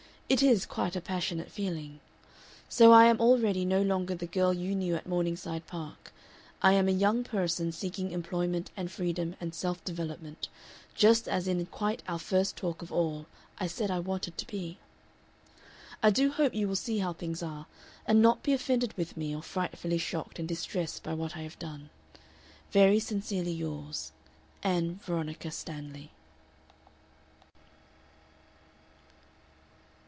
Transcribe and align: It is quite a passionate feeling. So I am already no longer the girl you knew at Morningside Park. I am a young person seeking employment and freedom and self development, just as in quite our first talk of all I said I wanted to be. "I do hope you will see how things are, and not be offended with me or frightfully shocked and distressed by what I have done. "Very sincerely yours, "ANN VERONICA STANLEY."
It 0.31 0.41
is 0.41 0.65
quite 0.65 0.95
a 0.95 1.01
passionate 1.01 1.51
feeling. 1.51 1.99
So 2.69 2.93
I 2.93 3.03
am 3.07 3.19
already 3.19 3.65
no 3.65 3.81
longer 3.81 4.15
the 4.15 4.27
girl 4.27 4.53
you 4.53 4.73
knew 4.73 4.95
at 4.95 5.05
Morningside 5.05 5.67
Park. 5.67 6.13
I 6.61 6.71
am 6.71 6.87
a 6.87 6.93
young 6.93 7.25
person 7.25 7.73
seeking 7.73 8.13
employment 8.13 8.71
and 8.77 8.89
freedom 8.89 9.35
and 9.41 9.53
self 9.53 9.83
development, 9.83 10.47
just 10.95 11.27
as 11.27 11.49
in 11.49 11.65
quite 11.65 12.01
our 12.07 12.17
first 12.17 12.55
talk 12.55 12.81
of 12.81 12.93
all 12.93 13.25
I 13.57 13.67
said 13.67 13.91
I 13.91 13.99
wanted 13.99 14.37
to 14.37 14.47
be. 14.47 14.77
"I 16.01 16.11
do 16.11 16.31
hope 16.31 16.53
you 16.55 16.65
will 16.69 16.77
see 16.77 16.99
how 16.99 17.11
things 17.11 17.43
are, 17.43 17.65
and 18.07 18.21
not 18.21 18.41
be 18.41 18.53
offended 18.53 18.93
with 18.95 19.17
me 19.17 19.35
or 19.35 19.41
frightfully 19.43 19.97
shocked 19.97 20.39
and 20.39 20.47
distressed 20.47 21.03
by 21.03 21.13
what 21.13 21.35
I 21.35 21.41
have 21.41 21.59
done. 21.59 21.89
"Very 22.71 22.99
sincerely 23.01 23.51
yours, 23.51 24.13
"ANN 24.63 24.95
VERONICA 25.03 25.51
STANLEY." 25.51 26.09